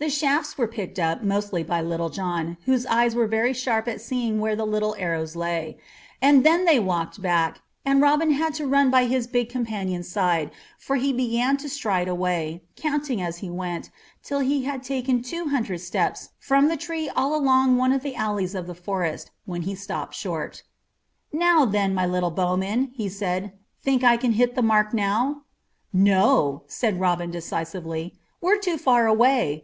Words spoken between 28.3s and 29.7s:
"we're too far away.